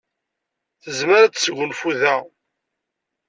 Tezmer 0.83 1.21
ad 1.21 1.33
tesgunfu 1.33 1.91
da. 2.01 2.15